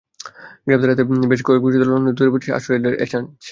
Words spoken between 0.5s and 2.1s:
গ্রেপ্তার এড়াতে বেশ কয়েক বছর ধরে লন্ডনে